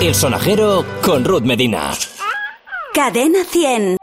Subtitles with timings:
[0.00, 1.92] El sonajero con Ruth Medina.
[2.94, 3.96] Cadena 100.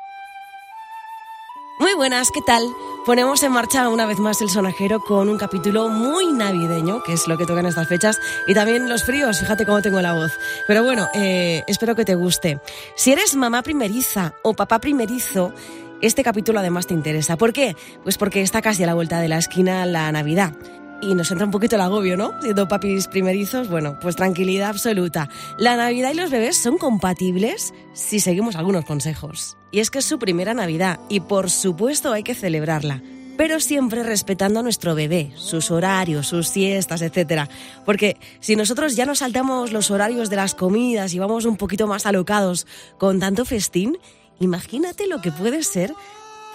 [1.80, 2.64] Muy buenas, ¿qué tal?
[3.06, 7.28] Ponemos en marcha una vez más el sonajero con un capítulo muy navideño, que es
[7.28, 10.34] lo que toca en estas fechas, y también los fríos, fíjate cómo tengo la voz.
[10.68, 12.60] Pero bueno, eh, espero que te guste.
[12.96, 15.54] Si eres mamá primeriza o papá primerizo,
[16.02, 17.38] este capítulo además te interesa.
[17.38, 17.78] ¿Por qué?
[18.04, 20.54] Pues porque está casi a la vuelta de la esquina la Navidad
[21.02, 22.34] y nos entra un poquito el agobio, ¿no?
[22.42, 25.30] Siendo papis primerizos, bueno, pues tranquilidad absoluta.
[25.58, 29.58] La Navidad y los bebés son compatibles si seguimos algunos consejos.
[29.72, 33.02] Y es que es su primera Navidad y por supuesto hay que celebrarla.
[33.38, 37.50] Pero siempre respetando a nuestro bebé, sus horarios, sus siestas, etc.
[37.86, 41.86] Porque si nosotros ya nos saltamos los horarios de las comidas y vamos un poquito
[41.86, 42.66] más alocados
[42.98, 43.98] con tanto festín,
[44.40, 45.94] imagínate lo que puede ser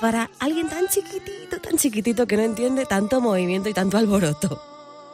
[0.01, 4.61] para alguien tan chiquitito, tan chiquitito que no entiende tanto movimiento y tanto alboroto.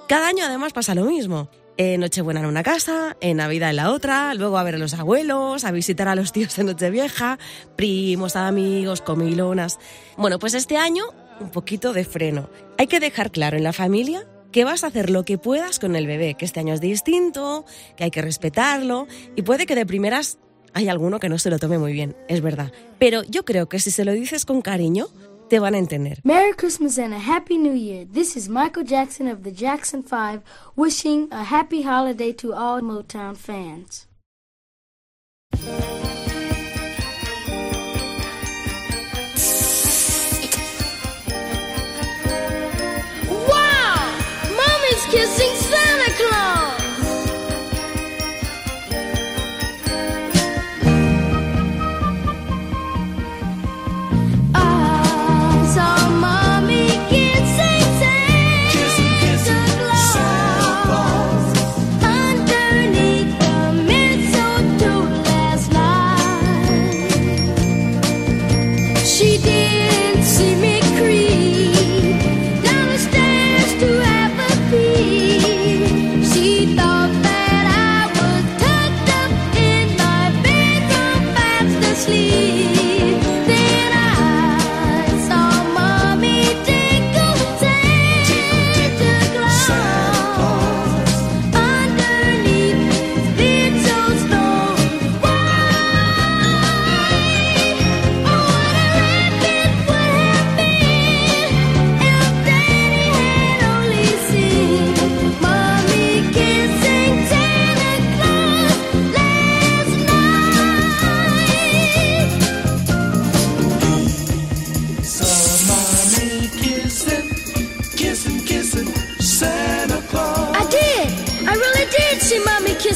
[0.08, 1.48] Cada año además pasa lo mismo.
[1.78, 4.94] En Nochebuena en una casa, en Navidad en la otra, luego a ver a los
[4.94, 7.38] abuelos, a visitar a los tíos en Nochevieja,
[7.74, 9.78] primos, amigos, comilonas.
[10.16, 11.04] Bueno, pues este año
[11.40, 12.48] un poquito de freno.
[12.78, 15.96] Hay que dejar claro en la familia que vas a hacer lo que puedas con
[15.96, 19.84] el bebé, que este año es distinto, que hay que respetarlo y puede que de
[19.84, 20.38] primeras
[20.76, 22.70] hay alguno que no se lo tome muy bien, es verdad.
[22.98, 25.06] Pero yo creo que si se lo dices con cariño,
[25.48, 26.20] te van a entender.
[26.22, 28.06] Merry Christmas and a Happy New Year.
[28.06, 30.42] This is Michael Jackson of the Jackson 5
[30.76, 34.06] wishing a happy holiday to all Motown fans.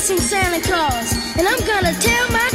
[0.01, 1.13] Mommy kissing Santa Claus.
[1.37, 2.49] And I'm gonna tell my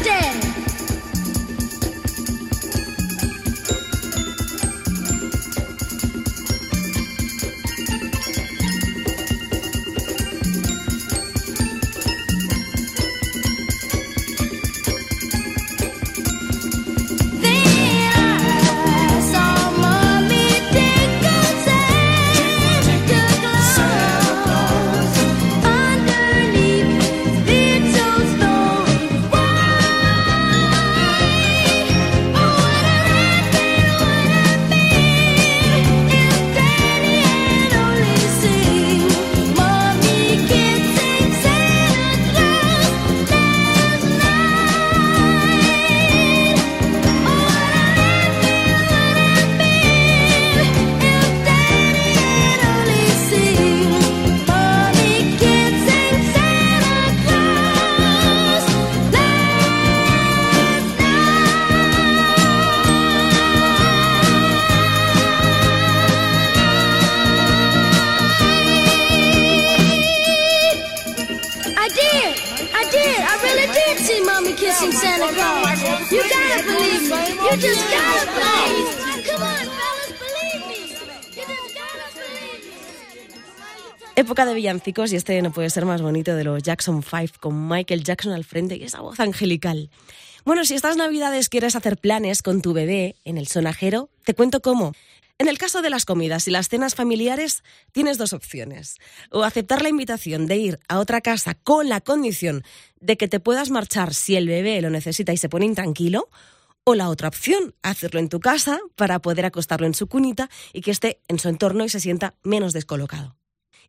[84.17, 87.67] Época de villancicos y este no puede ser más bonito de los Jackson 5 con
[87.67, 89.89] Michael Jackson al frente y esa voz angelical.
[90.45, 94.61] Bueno, si estas navidades quieres hacer planes con tu bebé en el sonajero, te cuento
[94.61, 94.93] cómo.
[95.37, 98.99] En el caso de las comidas y las cenas familiares, tienes dos opciones.
[99.31, 102.63] O aceptar la invitación de ir a otra casa con la condición
[103.01, 106.29] de que te puedas marchar si el bebé lo necesita y se pone intranquilo,
[106.85, 110.79] o la otra opción, hacerlo en tu casa para poder acostarlo en su cunita y
[110.79, 113.35] que esté en su entorno y se sienta menos descolocado.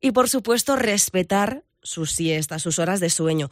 [0.01, 3.51] Y por supuesto, respetar sus siestas, sus horas de sueño.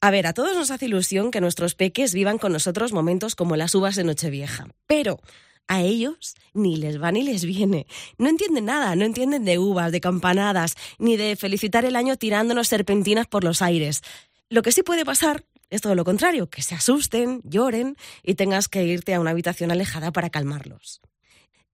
[0.00, 3.56] A ver, a todos nos hace ilusión que nuestros peques vivan con nosotros momentos como
[3.56, 5.18] las uvas de Nochevieja, pero
[5.66, 7.86] a ellos ni les va ni les viene.
[8.18, 12.68] No entienden nada, no entienden de uvas, de campanadas, ni de felicitar el año tirándonos
[12.68, 14.02] serpentinas por los aires.
[14.50, 18.68] Lo que sí puede pasar es todo lo contrario, que se asusten, lloren y tengas
[18.68, 21.00] que irte a una habitación alejada para calmarlos.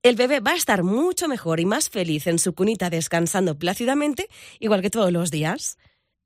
[0.03, 4.31] El bebé va a estar mucho mejor y más feliz en su cunita descansando plácidamente,
[4.59, 5.77] igual que todos los días.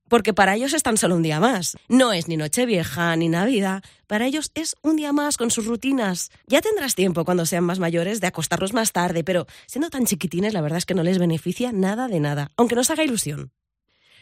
[0.09, 1.77] Porque para ellos es tan solo un día más.
[1.89, 3.83] No es ni Nochevieja ni Navidad.
[4.07, 6.31] Para ellos es un día más con sus rutinas.
[6.47, 10.53] Ya tendrás tiempo cuando sean más mayores de acostarlos más tarde, pero siendo tan chiquitines
[10.53, 13.51] la verdad es que no les beneficia nada de nada, aunque nos haga ilusión.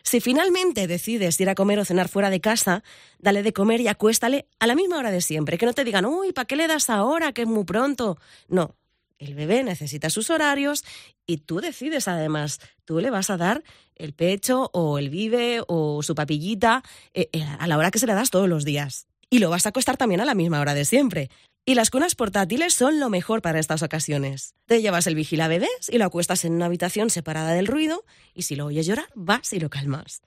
[0.02, 2.82] Si finalmente decides ir a comer o cenar fuera de casa,
[3.18, 5.58] dale de comer y acuéstale a la misma hora de siempre.
[5.58, 7.32] Que no te digan, uy, ¿para qué le das ahora?
[7.32, 8.18] Que es muy pronto.
[8.48, 8.76] No,
[9.22, 10.84] el bebé necesita sus horarios
[11.26, 13.62] y tú decides además, tú le vas a dar
[13.94, 16.82] el pecho o el vive o su papillita
[17.14, 19.06] eh, eh, a la hora que se le das todos los días.
[19.30, 21.30] Y lo vas a acostar también a la misma hora de siempre.
[21.64, 24.54] Y las cunas portátiles son lo mejor para estas ocasiones.
[24.66, 28.04] Te llevas el vigila bebés y lo acuestas en una habitación separada del ruido
[28.34, 30.22] y si lo oyes llorar, vas y lo calmas.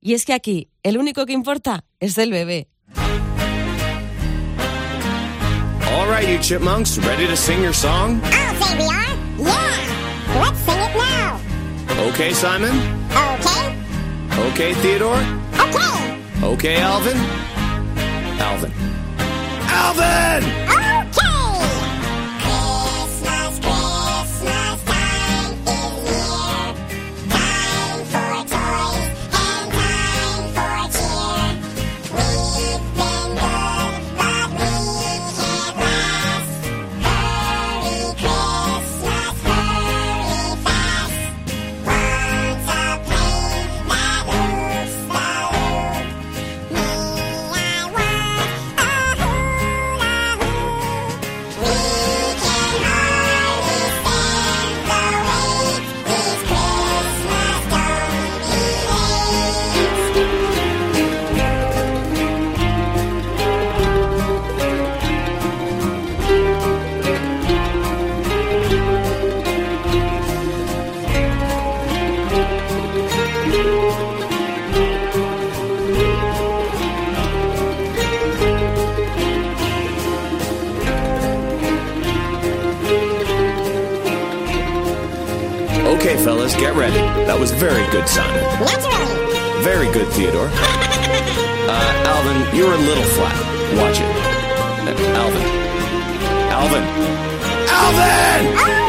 [0.00, 2.68] Y es que aquí el único que importa es el bebé.
[5.96, 8.20] All right, you chipmunks, ready to sing your song?
[8.22, 9.16] I'll say we are.
[9.48, 10.42] Yeah.
[10.42, 11.40] Let's sing it now.
[12.10, 12.76] Okay, Simon?
[13.10, 13.74] Okay.
[14.50, 15.22] Okay, Theodore?
[15.54, 16.20] Okay.
[16.42, 17.16] Okay, Alvin?
[18.38, 18.72] Alvin.
[19.70, 20.15] Alvin!
[87.58, 88.42] Very good, Simon.
[88.60, 89.62] Naturally.
[89.62, 90.50] Very good, Theodore.
[91.66, 93.34] Uh, Alvin, you're a little flat.
[93.76, 94.06] Watch it.
[94.86, 95.42] Uh, Alvin.
[96.52, 97.26] Alvin.
[97.68, 98.56] Alvin!
[98.56, 98.85] Okay.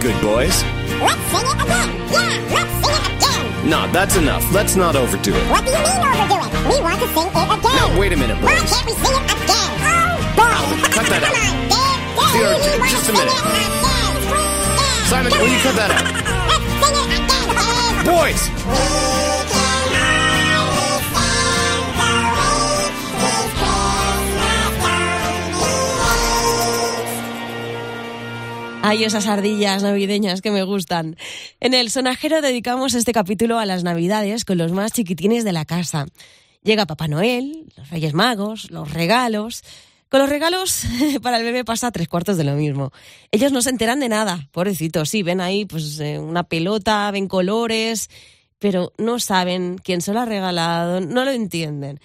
[0.00, 0.64] Good, boys.
[1.04, 1.88] Let's sing it again.
[2.08, 3.68] Yeah, let's sing it again.
[3.68, 4.44] No, that's enough.
[4.52, 5.50] Let's not overdo it.
[5.50, 6.50] What do you mean overdo it?
[6.72, 7.76] We want to sing it again.
[7.76, 8.48] Now, wait a minute, boys.
[8.48, 9.70] Why can't we sing it again?
[9.84, 10.90] Oh, boy.
[10.96, 11.36] cut that Come out.
[11.36, 12.00] on, Dave.
[12.32, 13.34] Dave, want just to a minute.
[13.34, 13.72] It again.
[15.12, 16.04] Simon, will you cut that out?
[16.48, 18.08] Let's sing it again, Dave.
[18.08, 19.19] Boys!
[28.82, 31.16] Hay esas ardillas navideñas que me gustan.
[31.60, 35.66] En el sonajero dedicamos este capítulo a las navidades con los más chiquitines de la
[35.66, 36.06] casa.
[36.62, 39.62] Llega Papá Noel, los Reyes Magos, los regalos.
[40.08, 40.84] Con los regalos,
[41.22, 42.90] para el bebé pasa tres cuartos de lo mismo.
[43.30, 45.10] Ellos no se enteran de nada, pobrecitos.
[45.10, 48.08] Sí, ven ahí pues eh, una pelota, ven colores,
[48.58, 52.00] pero no saben quién se lo ha regalado, no lo entienden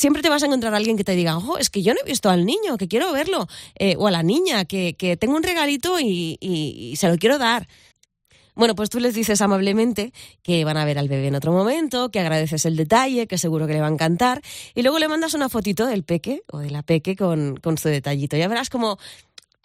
[0.00, 2.00] siempre te vas a encontrar a alguien que te diga, ojo, es que yo no
[2.02, 3.46] he visto al niño, que quiero verlo,
[3.78, 7.16] eh, o a la niña, que, que tengo un regalito y, y- y se lo
[7.18, 7.68] quiero dar.
[8.54, 12.10] Bueno, pues tú les dices amablemente que van a ver al bebé en otro momento,
[12.10, 14.40] que agradeces el detalle, que seguro que le va a encantar,
[14.74, 17.88] y luego le mandas una fotito del peque o de la peque con, con su
[17.88, 18.36] detallito.
[18.36, 18.98] Ya verás como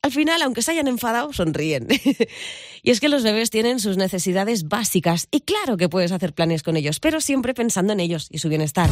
[0.02, 1.88] al final, aunque se hayan enfadado, sonríen.
[2.84, 6.62] y es que los bebés tienen sus necesidades básicas y claro que puedes hacer planes
[6.62, 8.90] con ellos, pero siempre pensando en ellos y su bienestar.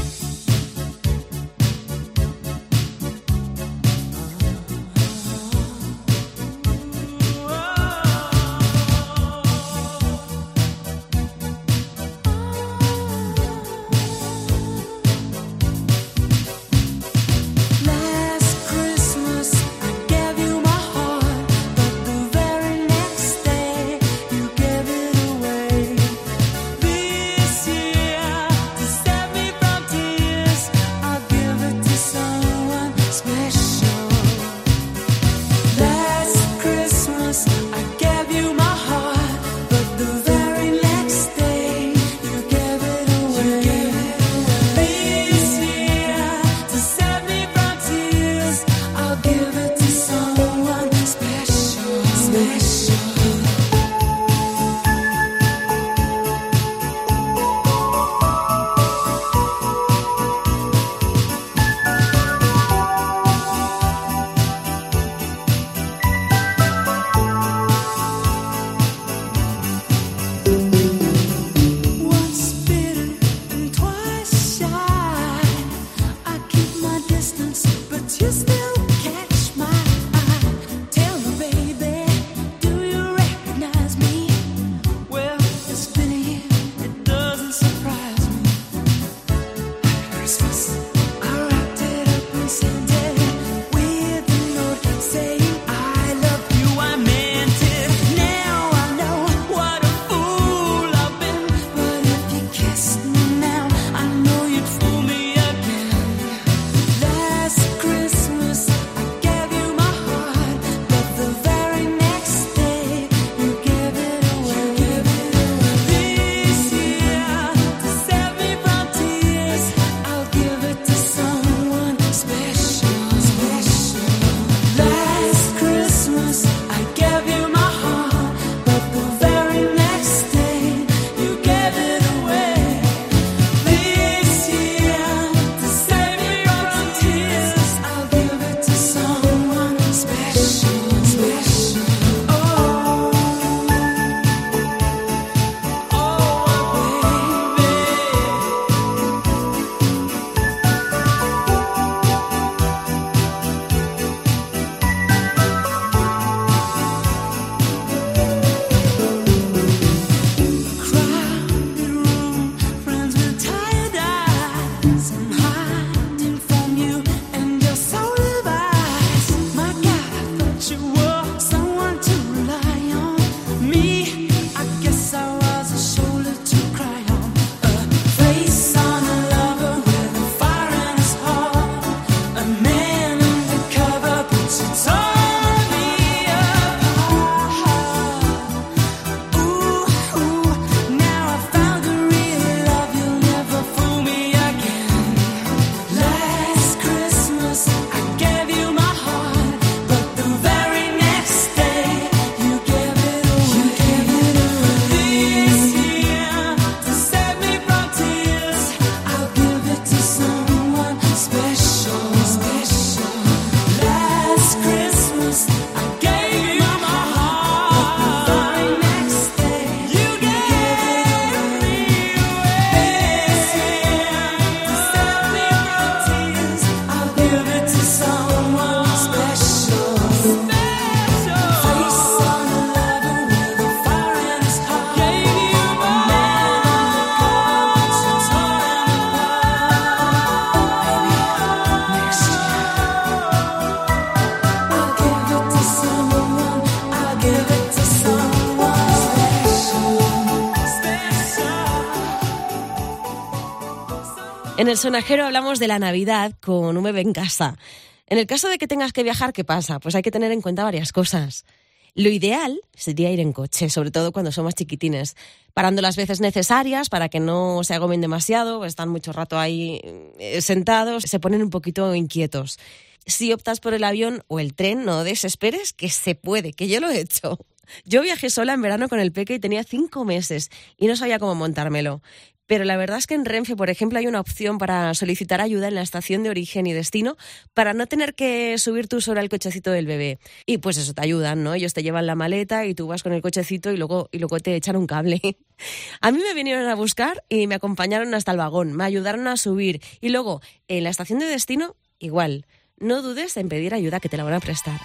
[254.74, 257.60] El sonajero hablamos de la Navidad con un bebé en casa.
[258.08, 259.80] En el caso de que tengas que viajar, ¿qué pasa?
[259.80, 261.46] Pues hay que tener en cuenta varias cosas.
[261.94, 265.16] Lo ideal sería ir en coche, sobre todo cuando son más chiquitines,
[265.54, 269.80] parando las veces necesarias para que no se agobien demasiado, están mucho rato ahí
[270.18, 272.58] eh, sentados, se ponen un poquito inquietos.
[273.06, 276.80] Si optas por el avión o el tren, no desesperes, que se puede, que yo
[276.80, 277.38] lo he hecho.
[277.86, 281.20] Yo viajé sola en verano con el peque y tenía cinco meses y no sabía
[281.20, 282.02] cómo montármelo.
[282.46, 285.70] Pero la verdad es que en Renfe, por ejemplo, hay una opción para solicitar ayuda
[285.70, 287.16] en la estación de origen y destino
[287.54, 290.20] para no tener que subir tú sobre el cochecito del bebé.
[290.46, 291.54] Y pues eso te ayudan, ¿no?
[291.54, 294.40] Ellos te llevan la maleta y tú vas con el cochecito y luego, y luego
[294.40, 295.22] te echan un cable.
[296.02, 299.38] A mí me vinieron a buscar y me acompañaron hasta el vagón, me ayudaron a
[299.38, 299.82] subir.
[300.02, 302.46] Y luego, en la estación de destino, igual.
[302.80, 304.80] No dudes en pedir ayuda que te la van a prestar.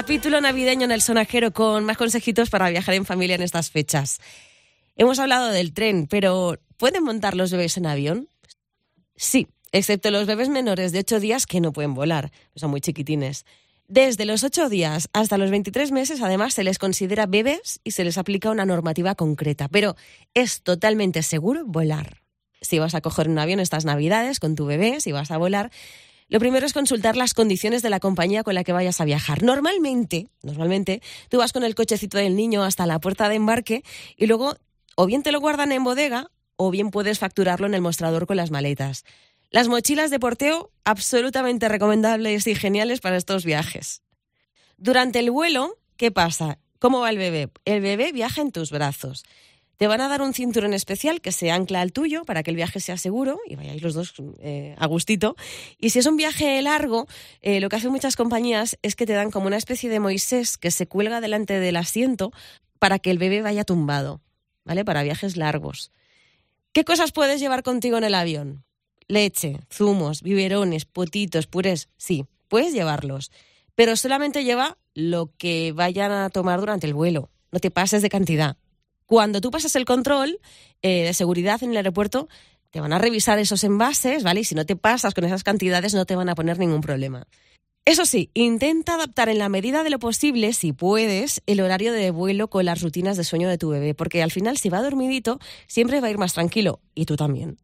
[0.00, 4.18] Capítulo navideño en el sonajero con más consejitos para viajar en familia en estas fechas.
[4.96, 8.26] Hemos hablado del tren, pero ¿pueden montar los bebés en avión?
[9.14, 13.44] Sí, excepto los bebés menores de 8 días que no pueden volar, son muy chiquitines.
[13.88, 18.02] Desde los 8 días hasta los 23 meses, además, se les considera bebés y se
[18.02, 19.96] les aplica una normativa concreta, pero
[20.32, 22.22] es totalmente seguro volar.
[22.62, 25.70] Si vas a coger un avión estas navidades con tu bebé, si vas a volar,
[26.30, 29.42] lo primero es consultar las condiciones de la compañía con la que vayas a viajar.
[29.42, 33.82] Normalmente, normalmente, tú vas con el cochecito del niño hasta la puerta de embarque
[34.16, 34.56] y luego
[34.94, 38.36] o bien te lo guardan en bodega o bien puedes facturarlo en el mostrador con
[38.36, 39.04] las maletas.
[39.50, 44.02] Las mochilas de porteo, absolutamente recomendables y geniales para estos viajes.
[44.76, 46.60] Durante el vuelo, ¿qué pasa?
[46.78, 47.50] ¿Cómo va el bebé?
[47.64, 49.24] El bebé viaja en tus brazos.
[49.80, 52.56] Te van a dar un cinturón especial que se ancla al tuyo para que el
[52.56, 55.36] viaje sea seguro y vayáis los dos eh, a gustito.
[55.78, 57.06] Y si es un viaje largo,
[57.40, 60.58] eh, lo que hacen muchas compañías es que te dan como una especie de Moisés
[60.58, 62.30] que se cuelga delante del asiento
[62.78, 64.20] para que el bebé vaya tumbado,
[64.66, 64.84] ¿vale?
[64.84, 65.92] Para viajes largos.
[66.74, 68.64] ¿Qué cosas puedes llevar contigo en el avión?
[69.08, 71.88] Leche, zumos, biberones, potitos, purés.
[71.96, 73.32] Sí, puedes llevarlos.
[73.76, 77.30] Pero solamente lleva lo que vayan a tomar durante el vuelo.
[77.50, 78.58] No te pases de cantidad.
[79.10, 80.38] Cuando tú pasas el control
[80.82, 82.28] eh, de seguridad en el aeropuerto,
[82.70, 84.42] te van a revisar esos envases, ¿vale?
[84.42, 87.26] Y si no te pasas con esas cantidades, no te van a poner ningún problema.
[87.84, 92.12] Eso sí, intenta adaptar en la medida de lo posible, si puedes, el horario de
[92.12, 95.40] vuelo con las rutinas de sueño de tu bebé, porque al final, si va dormidito,
[95.66, 97.58] siempre va a ir más tranquilo, y tú también.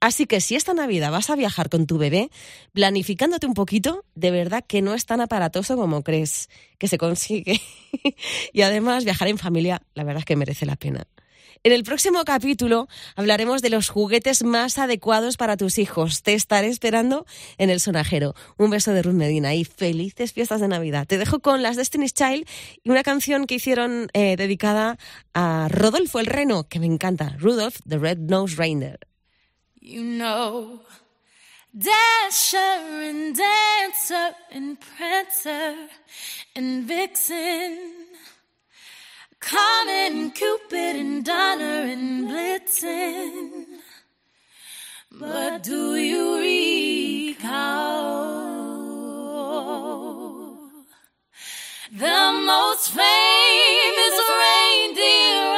[0.00, 2.30] Así que si esta Navidad vas a viajar con tu bebé,
[2.72, 7.60] planificándote un poquito, de verdad que no es tan aparatoso como crees que se consigue.
[8.52, 11.06] y además, viajar en familia, la verdad es que merece la pena.
[11.64, 16.22] En el próximo capítulo hablaremos de los juguetes más adecuados para tus hijos.
[16.22, 18.34] Te estaré esperando en el sonajero.
[18.56, 21.08] Un beso de Ruth Medina y felices fiestas de Navidad.
[21.08, 22.48] Te dejo con las Destiny's Child
[22.84, 24.98] y una canción que hicieron eh, dedicada
[25.34, 27.34] a Rodolfo el Reno, que me encanta.
[27.40, 29.00] Rudolph the Red-Nosed Reindeer.
[29.80, 30.80] You know,
[31.76, 35.88] Dasher and Dancer and Prancer
[36.56, 38.06] and Vixen,
[39.38, 43.64] Comet, Cupid and Donner and Blitzen.
[45.12, 46.38] But do you
[47.36, 47.68] recall
[51.92, 55.57] the most famous reindeer